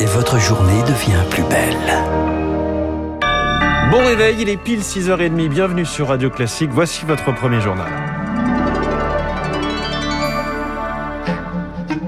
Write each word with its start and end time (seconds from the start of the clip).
et 0.00 0.06
votre 0.06 0.38
journée 0.38 0.82
devient 0.82 1.22
plus 1.30 1.42
belle. 1.44 1.76
Bon 3.90 4.04
réveil, 4.04 4.36
il 4.40 4.48
est 4.48 4.56
pile 4.56 4.80
6h30, 4.80 5.48
bienvenue 5.48 5.84
sur 5.84 6.08
Radio 6.08 6.30
Classique, 6.30 6.70
voici 6.72 7.04
votre 7.06 7.32
premier 7.34 7.60
journal. 7.60 8.15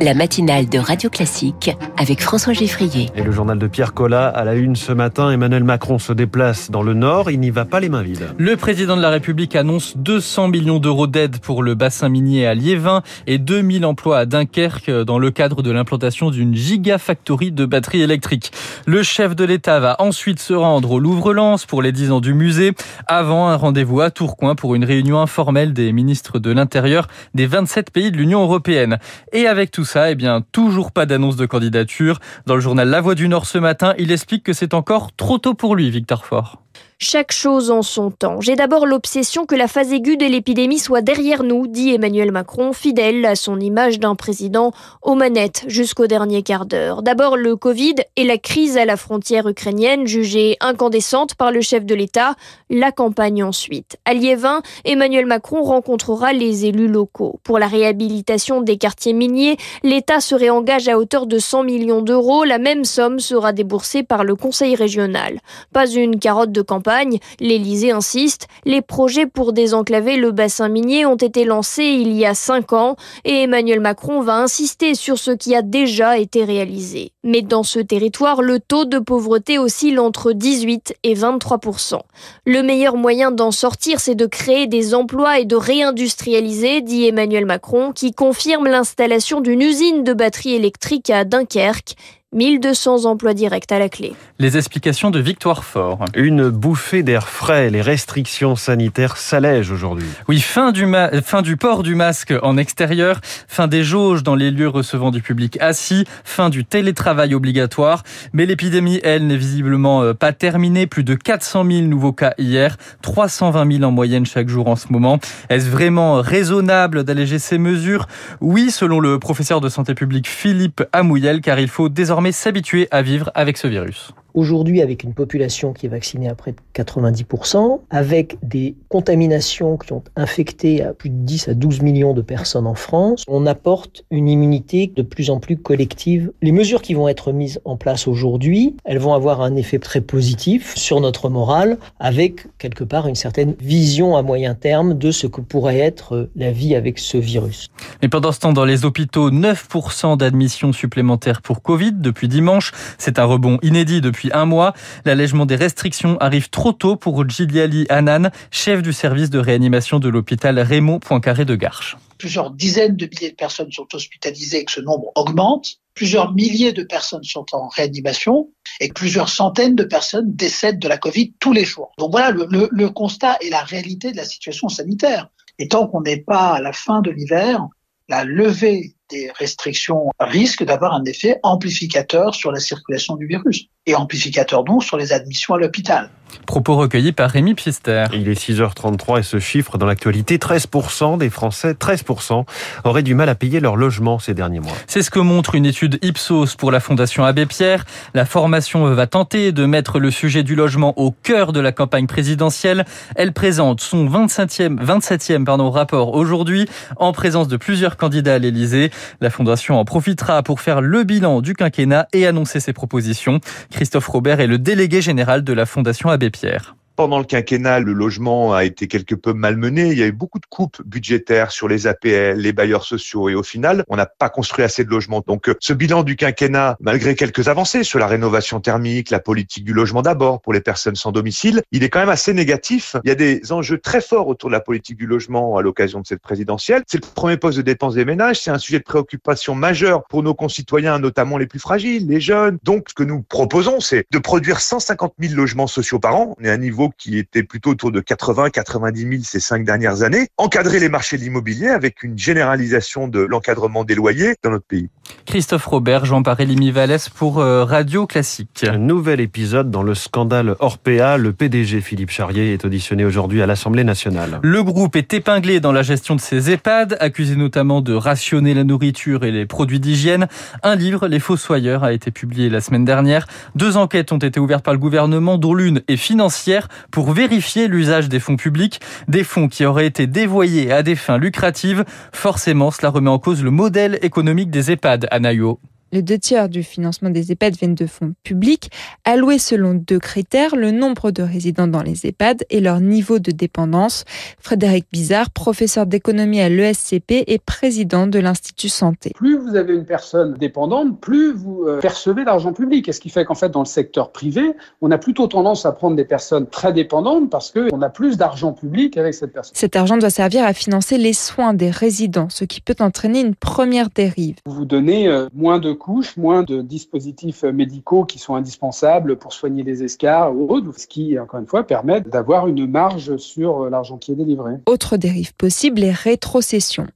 La 0.00 0.14
matinale 0.14 0.69
de 0.69 0.79
Radio 0.79 1.10
Classique 1.10 1.76
avec 1.96 2.21
François 2.22 2.53
Geffrier. 2.53 3.10
Et 3.17 3.22
le 3.22 3.33
journal 3.33 3.58
de 3.58 3.67
Pierre 3.67 3.94
Collat 3.94 4.28
à 4.28 4.44
la 4.44 4.54
une 4.54 4.76
ce 4.76 4.92
matin, 4.92 5.31
Emmanuel 5.31 5.64
Macron 5.64 5.99
se 5.99 6.13
déplace 6.13 6.71
dans 6.71 6.82
le 6.82 6.94
Nord, 6.94 7.31
il 7.31 7.40
n'y 7.40 7.51
va 7.51 7.64
pas 7.64 7.81
les 7.81 7.88
mains 7.88 8.03
vides. 8.03 8.28
Le 8.38 8.56
président 8.56 8.96
de 8.96 9.03
la 9.03 9.10
République 9.10 9.56
annonce 9.56 9.96
200 9.96 10.49
millions 10.49 10.78
d'euros 10.78 11.06
d'aide 11.06 11.38
pour 11.40 11.63
le 11.63 11.74
bassin 11.74 12.08
minier 12.08 12.46
à 12.46 12.54
Liévin 12.54 13.03
et 13.26 13.38
2000 13.38 13.85
emplois 13.85 14.19
à 14.19 14.26
Dunkerque 14.26 14.90
dans 14.90 15.19
le 15.19 15.31
cadre 15.31 15.63
de 15.63 15.71
l'implantation 15.71 16.30
d'une 16.30 16.55
gigafactory 16.55 17.51
de 17.51 17.65
batteries 17.65 18.02
électriques. 18.02 18.52
Le 18.87 19.02
chef 19.02 19.34
de 19.34 19.45
l'État 19.45 19.80
va 19.80 19.96
ensuite 19.98 20.38
se 20.38 20.54
rendre 20.54 20.92
au 20.92 21.01
Louvre-Lens 21.01 21.66
pour 21.66 21.82
les 21.82 21.92
10 21.92 22.12
ans 22.12 22.20
du 22.20 22.34
musée, 22.34 22.73
avant 23.06 23.48
un 23.48 23.56
rendez-vous 23.56 24.01
à 24.01 24.10
Tourcoing 24.10 24.54
pour 24.54 24.76
une 24.76 24.84
réunion 24.84 25.20
informelle 25.20 25.73
des 25.73 25.92
ministres 25.92 26.38
de 26.38 26.52
l'Intérieur 26.52 27.09
des 27.34 27.46
27 27.46 27.90
pays 27.90 28.12
de 28.12 28.16
l'Union 28.16 28.42
européenne. 28.42 28.98
Et 29.32 29.46
avec 29.46 29.73
tout 29.73 29.88
ça, 29.88 30.10
eh 30.10 30.15
bien, 30.15 30.42
toujours 30.52 30.92
pas 30.92 31.06
d'annonce 31.06 31.37
de 31.37 31.47
candidature. 31.47 32.20
Dans 32.46 32.55
le 32.55 32.60
journal 32.60 32.88
La 32.88 33.01
Voix 33.01 33.15
du 33.15 33.29
Nord 33.29 33.46
ce 33.46 33.59
matin, 33.59 33.95
il 33.98 34.12
explique 34.12 34.45
que 34.45 34.52
c'est 34.52 34.74
encore 34.74 35.12
trop 35.16 35.38
tôt 35.38 35.55
pour 35.55 35.74
lui, 35.74 35.91
Victor 35.91 36.24
Fort. 36.24 36.62
Chaque 37.01 37.30
chose 37.30 37.70
en 37.70 37.83
son 37.83 38.10
temps. 38.10 38.41
J'ai 38.41 38.56
d'abord 38.56 38.84
l'obsession 38.84 39.46
que 39.46 39.55
la 39.55 39.69
phase 39.69 39.93
aiguë 39.93 40.16
de 40.16 40.27
l'épidémie 40.27 40.80
soit 40.80 41.01
derrière 41.01 41.45
nous, 41.45 41.69
dit 41.69 41.95
Emmanuel 41.95 42.32
Macron, 42.32 42.73
fidèle 42.73 43.24
à 43.24 43.37
son 43.37 43.60
image 43.60 44.01
d'un 44.01 44.16
président 44.16 44.73
aux 45.02 45.15
manettes 45.15 45.65
jusqu'au 45.69 46.09
dernier 46.09 46.43
quart 46.43 46.66
d'heure. 46.66 47.05
D'abord 47.05 47.37
le 47.37 47.55
Covid 47.55 47.95
et 48.16 48.24
la 48.24 48.37
crise 48.37 48.77
à 48.77 48.84
la 48.84 48.96
frontière 48.96 49.46
ukrainienne, 49.46 50.09
jugée 50.09 50.57
incandescente 50.59 51.37
par 51.37 51.52
le 51.52 51.60
chef 51.60 51.87
de 51.87 51.95
l'État, 51.95 52.34
la 52.68 52.90
campagne 52.90 53.45
ensuite. 53.45 53.96
À 54.05 54.12
Liévin, 54.12 54.60
Emmanuel 54.84 55.27
Macron 55.27 55.62
rencontrera 55.62 56.32
les 56.32 56.66
élus 56.66 56.88
locaux. 56.88 57.38
Pour 57.45 57.60
la 57.60 57.68
réhabilitation 57.68 58.60
des 58.60 58.77
quartiers 58.77 59.12
miniers, 59.12 59.57
l'État 59.82 60.21
se 60.21 60.34
réengage 60.34 60.88
à 60.88 60.98
hauteur 60.98 61.26
de 61.26 61.38
100 61.38 61.62
millions 61.65 62.02
d'euros. 62.02 62.45
La 62.45 62.59
même 62.59 62.84
somme 62.84 63.21
sera 63.21 63.52
déboursée 63.52 64.03
par 64.03 64.25
le 64.25 64.34
Conseil 64.34 64.75
régional. 64.75 65.41
Pas 65.73 65.87
une 65.87 66.19
carotte 66.19 66.53
de 66.53 66.62
campagne 66.62 67.19
l'Élysée 67.41 67.91
insiste, 67.91 68.49
les 68.65 68.83
projets 68.83 69.27
pour 69.27 69.53
désenclaver 69.53 70.17
le 70.17 70.33
bassin 70.33 70.69
minier 70.69 71.06
ont 71.06 71.17
été 71.17 71.45
lancés 71.45 71.84
il 71.84 72.12
y 72.12 72.25
a 72.25 72.34
cinq 72.34 72.73
ans 72.73 72.97
et 73.25 73.43
Emmanuel 73.43 73.81
Macron 73.81 74.21
va 74.21 74.37
insister 74.37 74.95
sur 74.95 75.19
ce 75.19 75.31
qui 75.31 75.55
a 75.55 75.62
déjà 75.62 76.19
été 76.19 76.45
réalisé. 76.45 77.12
Mais 77.25 77.43
dans 77.43 77.62
ce 77.62 77.79
territoire, 77.79 78.43
le 78.43 78.59
taux 78.61 78.84
de 78.84 78.99
pauvreté 78.99 79.59
oscille 79.59 79.99
entre 79.99 80.33
18 80.33 80.95
et 81.03 81.15
23% 81.15 82.01
Le 82.47 82.62
meilleur 82.62 82.97
moyen 82.97 83.31
d'en 83.31 83.51
sortir, 83.51 84.01
c'est 84.01 84.15
de 84.15 84.27
créer 84.27 84.67
des 84.67 84.95
emplois 84.95 85.39
et 85.39 85.45
de 85.45 85.56
réindustrialiser, 85.56 86.81
dit 86.81 87.06
Emmanuel 87.06 87.45
Macron, 87.45 87.93
qui 87.93 88.12
confirme 88.12 88.67
l'installation 88.67 89.41
d'une 89.41 89.61
usine 89.69 90.03
de 90.03 90.15
batteries 90.15 90.55
électriques 90.55 91.11
à 91.11 91.25
Dunkerque 91.25 91.95
1200 92.34 93.07
emplois 93.07 93.33
directs 93.33 93.73
à 93.73 93.79
la 93.79 93.89
clé. 93.89 94.12
Les 94.39 94.59
explications 94.59 95.11
de 95.11 95.19
Victoire 95.19 95.65
Fort. 95.65 96.05
Une 96.15 96.51
bouffée 96.51 97.03
d'air 97.03 97.27
frais. 97.27 97.71
Les 97.71 97.81
restrictions 97.81 98.55
sanitaires 98.55 99.17
s'allègent 99.17 99.71
aujourd'hui. 99.71 100.07
Oui, 100.29 100.39
fin 100.41 100.71
du, 100.71 100.87
fin 101.25 101.41
du 101.41 101.56
port 101.56 101.83
du 101.83 101.95
masque 101.95 102.34
en 102.43 102.59
extérieur, 102.59 103.23
fin 103.23 103.67
des 103.67 103.83
jauges 103.83 104.23
dans 104.23 104.34
les 104.34 104.51
lieux 104.51 104.69
recevant 104.69 105.11
du 105.11 105.23
public 105.23 105.56
assis, 105.62 106.05
fin 106.23 106.51
du 106.51 106.67
télétravail 106.67 107.34
obligatoire. 107.34 108.03
Mais 108.34 108.45
l'épidémie, 108.45 109.01
elle, 109.05 109.27
n'est 109.27 109.39
visiblement 109.39 110.03
euh, 110.03 110.12
pas 110.12 110.34
terminée. 110.34 110.87
Plus 110.87 111.05
de 111.05 111.15
400 111.15 111.65
000 111.65 111.87
nouveaux 111.87 112.12
cas 112.12 112.34
hier, 112.37 112.77
320 113.01 113.73
000 113.79 113.84
en 113.84 113.91
moyenne 113.91 114.27
chaque 114.27 114.50
jour 114.50 114.69
en 114.69 114.77
ce 114.77 114.93
moment. 114.93 115.19
Est-ce 115.49 115.71
vraiment 115.71 116.21
raisonnable 116.21 117.05
d'alléger 117.05 117.39
ces 117.39 117.56
mesures? 117.56 118.06
Oui, 118.43 118.71
selon 118.71 119.00
le 119.00 119.19
professeur 119.19 119.62
de 119.62 119.71
santé 119.71 119.95
publique 119.95 120.28
Philippe 120.28 120.84
Amouyel, 120.93 121.41
car 121.41 121.59
il 121.59 121.69
faut 121.69 121.89
désormais 121.89 122.18
s'habituer 122.33 122.89
à 122.91 123.03
vivre 123.03 123.31
avec 123.34 123.56
ce 123.56 123.69
virus. 123.69 124.12
Aujourd'hui, 124.38 124.82
avec 124.82 125.03
une 125.03 125.15
population 125.15 125.72
qui 125.72 125.87
est 125.87 125.88
vaccinée 125.88 126.28
à 126.28 126.37
près 126.37 126.53
de 126.53 126.59
90%, 126.72 127.81
avec 127.91 128.38
des 128.41 128.76
contaminations 128.88 129.76
qui 129.76 129.93
ont 129.93 130.04
infecté 130.15 130.81
à 130.81 130.93
plus 130.93 131.10
de 131.10 131.16
10 131.16 131.49
à 131.49 131.54
12 131.54 131.82
millions 131.82 132.15
de 132.15 132.22
personnes 132.22 132.69
en 132.69 132.77
France, 132.77 133.25
on 133.27 133.47
apporte 133.47 134.04
une 134.12 134.28
immunité 134.28 134.93
de 134.94 135.03
plus 135.03 135.31
en 135.31 135.41
plus 135.41 135.56
collective. 135.56 136.31
Les 136.41 136.53
mesures 136.53 136.82
qui 136.82 136.94
vont 136.94 137.09
être 137.09 137.32
mises 137.32 137.60
en 137.65 137.77
place 137.77 138.06
aujourd'hui, 138.06 138.77
elles 138.84 139.00
vont 139.00 139.12
avoir 139.12 139.41
un 139.41 139.56
effet 139.56 139.81
très 139.81 140.00
positif 140.00 140.77
sur 140.77 141.00
notre 141.00 141.31
morale, 141.31 141.77
avec 141.98 142.47
quelque 142.59 142.84
part 142.84 143.09
une 143.09 143.16
certaine 143.16 143.56
vision 143.59 144.16
à 144.16 144.22
moyen 144.22 144.54
terme 144.54 144.97
de 144.97 145.10
ce 145.10 145.27
que 145.27 145.41
pourrait 145.41 145.81
être 145.81 146.31
la 146.37 146.53
vie 146.53 146.77
avec 146.77 147.00
ce 147.00 147.19
virus. 147.19 147.71
Mais 148.03 148.09
pendant 148.09 148.31
ce 148.31 148.38
temps, 148.38 148.53
dans 148.53 148.65
les 148.65 148.84
hôpitaux, 148.84 149.32
9% 149.32 150.16
d'admissions 150.16 150.72
supplémentaires 150.72 151.43
pour 151.43 151.60
Covid 151.60 151.94
depuis 151.94 152.28
dimanche. 152.28 152.71
C'est 152.98 153.19
un 153.19 153.25
rebond 153.25 153.59
inédit 153.62 154.00
depuis 154.00 154.28
un 154.33 154.44
mois. 154.44 154.72
L'allègement 155.05 155.47
des 155.47 155.56
restrictions 155.56 156.16
arrive 156.19 156.50
trop 156.50 156.72
tôt 156.72 156.97
pour 156.97 157.28
Giliali 157.28 157.87
Hanan, 157.89 158.31
chef 158.50 158.83
du 158.83 158.93
service 158.93 159.31
de 159.31 159.39
réanimation 159.39 159.99
de 159.99 160.09
l'hôpital 160.09 160.59
Raymond 160.59 161.00
Poincaré 161.00 161.44
de 161.44 161.55
Garches. 161.55 161.97
Plusieurs 162.19 162.50
dizaines 162.50 162.97
de 162.97 163.06
milliers 163.06 163.31
de 163.31 163.37
personnes 163.37 163.71
sont 163.71 163.87
hospitalisées 163.93 164.61
et 164.61 164.65
que 164.65 164.72
ce 164.72 164.81
nombre 164.81 165.12
augmente. 165.15 165.77
Plusieurs 165.94 166.33
milliers 166.33 166.72
de 166.72 166.83
personnes 166.83 167.25
sont 167.25 167.47
en 167.53 167.69
réanimation 167.69 168.50
et 168.81 168.89
plusieurs 168.89 169.28
centaines 169.28 169.77
de 169.77 169.84
personnes 169.84 170.34
décèdent 170.34 170.78
de 170.78 170.89
la 170.89 170.99
Covid 170.99 171.34
tous 171.41 171.53
les 171.53 171.65
jours. 171.65 171.93
Donc 171.99 172.10
voilà 172.10 172.31
le, 172.31 172.69
le 172.71 172.91
constat 172.91 173.37
et 173.41 173.50
la 173.50 173.62
réalité 173.62 174.12
de 174.12 174.16
la 174.16 174.25
situation 174.25 174.69
sanitaire. 174.69 175.28
Et 175.59 175.69
tant 175.69 175.87
qu'on 175.89 176.03
n'est 176.03 176.21
pas 176.21 176.55
à 176.55 176.60
la 176.60 176.72
fin 176.72 177.00
de 177.00 177.10
l'hiver, 177.10 177.66
la 178.09 178.25
levée 178.25 178.95
des 179.10 179.31
restrictions 179.39 180.10
risque 180.21 180.65
d'avoir 180.65 180.95
un 180.95 181.05
effet 181.05 181.39
amplificateur 181.43 182.34
sur 182.34 182.53
la 182.53 182.60
circulation 182.60 183.16
du 183.16 183.27
virus 183.27 183.66
et 183.88 183.94
amplificateur 183.94 184.65
donc 184.65 184.84
sur 184.84 184.97
les 184.97 185.12
admissions 185.12 185.54
à 185.54 185.59
l'hôpital. 185.59 186.10
Propos 186.47 186.76
recueillis 186.76 187.12
par 187.12 187.31
Rémi 187.31 187.54
Pister. 187.54 188.06
Il 188.15 188.28
est 188.28 188.38
6h33 188.38 189.21
et 189.21 189.22
ce 189.22 189.38
chiffre 189.38 189.76
dans 189.76 189.87
l'actualité, 189.87 190.38
13% 190.38 191.19
des 191.19 191.31
Français, 191.31 191.72
13% 191.72 192.44
auraient 192.84 193.03
du 193.03 193.15
mal 193.15 193.28
à 193.28 193.34
payer 193.34 193.60
leur 193.60 193.77
logement 193.77 194.19
ces 194.19 194.34
derniers 194.34 194.60
mois. 194.60 194.72
C'est 194.87 195.03
ce 195.03 195.10
que 195.10 195.19
montre 195.19 195.54
une 195.54 195.66
étude 195.66 195.98
Ipsos 196.03 196.56
pour 196.56 196.71
la 196.71 196.81
Fondation 196.81 197.25
Abbé 197.25 197.44
Pierre. 197.44 197.84
La 198.15 198.25
formation 198.25 198.84
va 198.94 199.06
tenter 199.06 199.53
de 199.53 199.66
mettre 199.66 199.98
le 199.98 200.10
sujet 200.10 200.43
du 200.43 200.54
logement 200.54 200.98
au 200.98 201.10
cœur 201.10 201.53
de 201.53 201.60
la 201.60 201.72
campagne 201.72 202.06
présidentielle. 202.06 202.87
Elle 203.15 203.32
présente 203.32 203.81
son 203.81 204.06
27e, 204.06 204.82
27e 204.82 205.44
pardon, 205.44 205.71
rapport 205.71 206.15
aujourd'hui 206.15 206.66
en 206.97 207.12
présence 207.12 207.48
de 207.48 207.59
plusieurs 207.59 207.97
candidats 207.97 208.34
à 208.34 208.38
l'Élysée. 208.38 208.91
La 209.21 209.28
Fondation 209.28 209.78
en 209.78 209.84
profitera 209.84 210.43
pour 210.43 210.60
faire 210.60 210.81
le 210.81 211.04
bilan 211.04 211.43
du 211.43 211.54
quinquennat 211.54 212.09
et 212.15 212.27
annoncer 212.27 212.60
ses 212.60 212.72
propositions. 212.72 213.41
Christophe 213.78 214.09
Robert 214.09 214.41
est 214.41 214.49
le 214.49 214.59
délégué 214.59 215.00
général 215.00 215.44
de 215.44 215.53
la 215.53 215.65
Fondation 215.65 216.09
Abbé 216.09 216.31
Pierre. 216.31 216.75
Pendant 216.98 217.20
le 217.20 217.25
quinquennat, 217.25 217.78
le 217.78 217.92
logement 217.92 218.54
a 218.54 218.64
été 218.64 218.88
quelque 218.88 219.14
peu 219.14 219.32
malmené. 219.32 219.92
Il 219.92 219.98
y 219.98 220.03
a 220.03 220.06
eu 220.06 220.12
beaucoup 220.12 220.41
de 220.41 220.47
coupes 220.47 220.82
budgétaires 220.84 221.53
sur 221.53 221.69
les 221.69 221.86
APL, 221.86 222.36
les 222.36 222.53
bailleurs 222.53 222.82
sociaux 222.82 223.28
et 223.28 223.36
au 223.36 223.44
final, 223.44 223.84
on 223.86 223.94
n'a 223.94 224.06
pas 224.06 224.28
construit 224.28 224.64
assez 224.64 224.82
de 224.82 224.91
logements. 224.91 225.22
Donc 225.25 225.48
ce 225.60 225.72
bilan 225.72 226.03
du 226.03 226.16
quinquennat, 226.16 226.76
malgré 226.81 227.14
quelques 227.14 227.47
avancées 227.47 227.84
sur 227.84 228.00
la 228.00 228.09
rénovation 228.09 228.59
thermique, 228.59 229.10
la 229.10 229.20
politique 229.20 229.62
du 229.62 229.75
logement 229.75 230.03
d'abord 230.03 230.41
pour 230.41 230.53
les 230.53 230.60
personnes 230.60 230.97
sans 230.97 231.12
domicile, 231.12 231.62
il 231.70 231.84
est 231.84 231.88
quand 231.88 232.00
même 232.00 232.09
assez 232.09 232.34
négatif. 232.34 232.97
Il 233.04 233.09
y 233.09 233.12
a 233.12 233.15
des 233.15 233.53
enjeux 233.53 233.78
très 233.78 234.00
forts 234.00 234.26
autour 234.26 234.48
de 234.50 234.54
la 234.54 234.60
politique 234.60 234.97
du 234.97 235.06
logement 235.06 235.56
à 235.56 235.62
l'occasion 235.62 236.00
de 236.00 236.06
cette 236.09 236.20
présidentielle. 236.20 236.82
C'est 236.88 237.00
le 237.00 237.09
premier 237.15 237.36
poste 237.36 237.59
de 237.59 237.62
dépense 237.62 237.94
des 237.94 238.04
ménages. 238.04 238.41
C'est 238.41 238.50
un 238.50 238.59
sujet 238.59 238.80
de 238.80 238.84
préoccupation 238.84 239.54
majeur 239.54 240.03
pour 240.09 240.25
nos 240.25 240.34
concitoyens, 240.34 240.98
notamment 240.98 241.38
les 241.38 241.47
plus 241.47 241.60
fragiles, 241.60 242.09
les 242.09 242.20
jeunes. 242.20 242.59
Donc 242.65 242.89
ce 242.89 242.94
que 242.94 243.04
nous 243.04 243.22
proposons, 243.22 243.78
c'est 243.78 244.04
de 244.10 244.18
produire 244.18 244.59
150 244.59 245.15
000 245.21 245.34
logements 245.34 245.68
sociaux 245.68 246.01
par 246.01 246.16
an. 246.16 246.34
On 246.41 246.44
est 246.44 246.51
à 246.51 246.54
un 246.54 246.56
niveau 246.56 246.88
qui 246.97 247.19
était 247.19 247.43
plutôt 247.43 247.71
autour 247.71 247.93
de 247.93 248.01
80-90 248.01 248.97
000 248.97 249.23
ces 249.25 249.41
cinq 249.41 249.65
dernières 249.65 250.03
années, 250.03 250.29
encadrer 250.37 250.81
les 250.81 250.89
marchés 250.89 251.17
de 251.17 251.23
l'immobilier 251.23 251.69
avec 251.69 252.03
une 252.03 252.19
généralisation 252.19 253.09
de 253.09 253.21
l'encadrement 253.21 253.85
des 253.85 253.95
loyers 253.95 254.35
dans 254.43 254.51
notre 254.51 254.67
pays. 254.67 254.89
Christophe 255.27 255.67
Robert, 255.67 256.05
Jean-Paré 256.05 256.46
Limi 256.46 256.70
Vallès 256.70 257.08
pour 257.08 257.38
euh, 257.38 257.64
Radio 257.64 258.06
Classique. 258.06 258.64
Un 258.69 258.79
nouvel 258.79 259.20
épisode 259.20 259.70
dans 259.70 259.82
le 259.82 259.94
scandale 259.94 260.56
Orpea. 260.58 261.17
Le 261.19 261.32
PDG 261.32 261.81
Philippe 261.81 262.11
Charrier 262.11 262.52
est 262.52 262.64
auditionné 262.64 263.05
aujourd'hui 263.05 263.43
à 263.43 263.46
l'Assemblée 263.46 263.85
nationale. 263.85 264.40
Le 264.43 264.62
groupe 264.62 264.96
est 264.96 265.12
épinglé 265.14 265.61
dans 265.61 265.73
la 265.73 265.82
gestion 265.82 266.14
de 266.14 266.20
ses 266.20 266.50
EHPAD, 266.50 266.96
accusé 267.00 267.37
notamment 267.37 267.81
de 267.81 267.94
rationner 267.94 268.55
la 268.55 268.64
nourriture 268.64 269.25
et 269.25 269.31
les 269.31 269.46
produits 269.46 269.81
d'hygiène. 269.81 270.29
Un 270.62 270.76
livre, 270.76 271.08
Les 271.08 271.20
Fossoyeurs, 271.20 271.85
a 271.85 271.93
été 271.93 272.11
publié 272.11 272.49
la 272.49 272.61
semaine 272.61 272.85
dernière. 272.85 273.26
Deux 273.55 273.76
enquêtes 273.76 274.12
ont 274.12 274.19
été 274.19 274.40
ouvertes 274.40 274.64
par 274.64 274.75
le 274.75 274.81
gouvernement, 274.81 275.38
dont 275.38 275.55
l'une 275.55 275.82
est 275.88 275.96
financière 275.96 276.69
pour 276.90 277.12
vérifier 277.12 277.69
l'usage 277.69 278.08
des 278.08 278.20
fonds 278.20 278.36
publics, 278.36 278.80
des 279.08 279.25
fonds 279.25 279.48
qui 279.48 279.64
auraient 279.64 279.86
été 279.86 280.06
dévoyés 280.06 280.72
à 280.72 280.82
des 280.82 280.96
fins 280.96 281.19
lucratives. 281.19 281.84
Forcément, 282.12 282.70
cela 282.70 282.90
remet 282.90 283.10
en 283.10 283.19
cause 283.19 283.42
le 283.42 283.50
modèle 283.50 283.98
économique 284.02 284.50
des 284.50 284.70
EHPAD, 284.70 285.06
Anayo. 285.10 285.60
Les 285.90 286.02
deux 286.02 286.19
tiers 286.19 286.50
du 286.50 286.62
financement 286.62 287.08
des 287.08 287.32
EHPAD 287.32 287.56
viennent 287.56 287.75
de 287.75 287.87
fonds 287.87 288.12
publics, 288.23 288.70
alloués 289.05 289.38
selon 289.38 289.73
deux 289.73 289.99
critères, 289.99 290.55
le 290.55 290.70
nombre 290.70 291.11
de 291.11 291.23
résidents 291.23 291.67
dans 291.67 291.82
les 291.82 292.06
EHPAD 292.06 292.44
et 292.50 292.61
leur 292.61 292.81
niveau 292.81 293.19
de 293.19 293.31
dépendance. 293.31 294.05
Frédéric 294.38 294.85
Bizarre, 294.93 295.31
professeur 295.31 295.87
d'économie 295.87 296.43
à 296.43 296.50
l'ESCP 296.50 297.25
et 297.26 297.38
président 297.38 298.06
de 298.06 298.19
l'Institut 298.19 298.69
Santé. 298.69 299.12
Plus 299.14 299.38
vous 299.38 299.56
avez 299.56 299.75
une 299.75 299.87
personne 299.87 300.35
dépendante, 300.35 301.00
plus 301.00 301.32
vous 301.32 301.64
euh, 301.67 301.81
percevez 301.81 302.23
l'argent 302.25 302.52
public. 302.52 302.87
Et 302.88 302.93
ce 302.93 303.00
qui 303.00 303.08
fait 303.08 303.25
qu'en 303.25 303.35
fait, 303.35 303.49
dans 303.49 303.61
le 303.61 303.67
secteur 303.67 304.12
privé, 304.12 304.43
on 304.82 304.90
a 304.90 304.99
plutôt 304.99 305.26
tendance 305.26 305.64
à 305.64 305.73
prendre 305.73 305.96
des 305.96 306.05
personnes 306.05 306.49
très 306.49 306.75
dépendantes 306.75 307.31
parce 307.31 307.50
qu'on 307.50 307.81
a 307.81 307.88
plus 307.88 308.19
d'argent 308.19 308.52
public 308.52 308.99
avec 308.99 309.14
cette 309.14 309.32
personne. 309.32 309.55
Cet 309.55 309.75
argent 309.75 309.96
doit 309.96 310.11
servir 310.11 310.44
à 310.44 310.52
financer 310.52 310.99
les 310.99 311.14
soins 311.14 311.55
des 311.55 311.70
résidents, 311.70 312.29
ce 312.29 312.44
qui 312.44 312.61
peut 312.61 312.76
entraîner 312.81 313.20
une 313.20 313.35
première 313.35 313.88
dérive. 313.88 314.37
Vous 314.44 314.67
donnez 314.67 315.08
euh, 315.08 315.29
moins 315.35 315.58
de 315.58 315.77
couches, 315.78 316.16
moins 316.16 316.42
de 316.42 316.60
dispositifs 316.60 317.44
médicaux 317.44 318.04
qui 318.04 318.19
sont 318.19 318.34
indispensables 318.34 319.16
pour 319.16 319.32
soigner 319.32 319.62
les 319.62 319.82
escarres 319.82 320.34
ou 320.34 320.52
autres, 320.52 320.78
ce 320.78 320.86
qui, 320.86 321.19
encore 321.19 321.40
une 321.40 321.46
fois, 321.46 321.66
permet 321.66 322.00
d'avoir 322.02 322.48
une 322.48 322.66
marge 322.66 323.16
sur 323.16 323.70
l'argent 323.70 323.96
qui 323.96 324.12
est 324.12 324.16
délivré. 324.16 324.54
Autre 324.66 324.96
dérive 324.96 325.34
possible, 325.34 325.80
les 325.80 325.92
rétrocessions. 325.92 326.86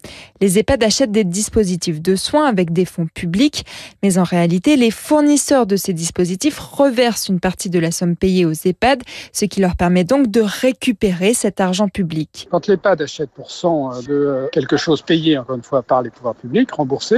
Les 0.40 0.58
EHPAD 0.58 0.84
achètent 0.84 1.12
des 1.12 1.24
dispositifs 1.24 2.02
de 2.02 2.16
soins 2.16 2.46
avec 2.46 2.72
des 2.72 2.84
fonds 2.84 3.06
publics, 3.06 3.64
mais 4.02 4.18
en 4.18 4.24
réalité, 4.24 4.76
les 4.76 4.90
fournisseurs 4.90 5.66
de 5.66 5.76
ces 5.76 5.92
dispositifs 5.92 6.58
reversent 6.58 7.28
une 7.28 7.40
partie 7.40 7.70
de 7.70 7.78
la 7.78 7.90
somme 7.90 8.16
payée 8.16 8.44
aux 8.44 8.52
EHPAD, 8.52 9.02
ce 9.32 9.44
qui 9.44 9.60
leur 9.60 9.76
permet 9.76 10.04
donc 10.04 10.26
de 10.28 10.40
récupérer 10.40 11.34
cet 11.34 11.60
argent 11.60 11.88
public. 11.88 12.48
Quand 12.50 12.66
l'EHPAD 12.66 13.02
achète 13.02 13.30
pour 13.30 13.50
100 13.50 14.02
de 14.08 14.48
quelque 14.52 14.76
chose 14.76 15.02
payé, 15.02 15.38
encore 15.38 15.56
une 15.56 15.62
fois, 15.62 15.82
par 15.82 16.02
les 16.02 16.10
pouvoirs 16.10 16.34
publics, 16.34 16.70
remboursé, 16.72 17.16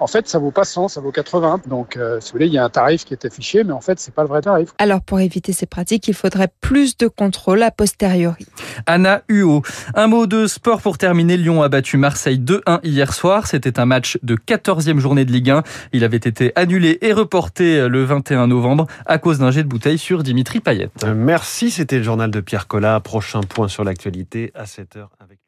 en 0.00 0.06
fait, 0.06 0.28
ça 0.28 0.38
vaut 0.38 0.50
pas 0.50 0.64
100, 0.64 0.88
ça 0.88 1.00
vaut 1.02 1.12
80. 1.12 1.62
Donc, 1.66 1.96
euh, 1.96 2.20
si 2.20 2.32
vous 2.32 2.36
voulez, 2.36 2.46
il 2.46 2.52
y 2.52 2.58
a 2.58 2.64
un 2.64 2.70
tarif 2.70 3.04
qui 3.04 3.14
est 3.14 3.24
affiché, 3.24 3.64
mais 3.64 3.72
en 3.72 3.80
fait, 3.80 3.98
c'est 4.00 4.14
pas 4.14 4.22
le 4.22 4.28
vrai 4.28 4.40
tarif. 4.40 4.70
Alors, 4.78 5.02
pour 5.02 5.20
éviter 5.20 5.52
ces 5.52 5.66
pratiques, 5.66 6.08
il 6.08 6.14
faudrait 6.14 6.48
plus 6.60 6.96
de 6.96 7.08
contrôle 7.08 7.62
a 7.62 7.70
posteriori. 7.70 8.46
Anna 8.86 9.22
Huot. 9.28 9.62
Un 9.94 10.06
mot 10.06 10.26
de 10.26 10.46
sport 10.46 10.80
pour 10.80 10.98
terminer. 10.98 11.36
Lyon 11.36 11.62
a 11.62 11.68
battu 11.68 11.96
Marseille 11.96 12.38
2-1 12.38 12.80
hier 12.82 13.12
soir. 13.12 13.46
C'était 13.46 13.78
un 13.78 13.86
match 13.86 14.18
de 14.22 14.36
14e 14.36 14.98
journée 14.98 15.24
de 15.24 15.32
Ligue 15.32 15.50
1. 15.50 15.62
Il 15.92 16.04
avait 16.04 16.16
été 16.16 16.52
annulé 16.56 16.98
et 17.02 17.12
reporté 17.12 17.88
le 17.88 18.04
21 18.04 18.46
novembre 18.46 18.86
à 19.06 19.18
cause 19.18 19.38
d'un 19.38 19.50
jet 19.50 19.62
de 19.62 19.68
bouteille 19.68 19.98
sur 19.98 20.22
Dimitri 20.22 20.60
Payet. 20.60 20.88
Merci, 21.14 21.70
c'était 21.70 21.98
le 21.98 22.04
journal 22.04 22.30
de 22.30 22.40
Pierre 22.40 22.66
Collat. 22.66 23.00
Prochain 23.00 23.40
point 23.40 23.68
sur 23.68 23.84
l'actualité 23.84 24.52
à 24.54 24.64
7h 24.64 25.08
avec 25.20 25.41